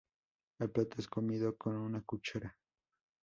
El 0.57 0.71
plato 0.71 0.97
es 0.99 1.07
comido 1.07 1.55
con 1.59 1.75
una 1.75 2.01
cuchara. 2.01 2.57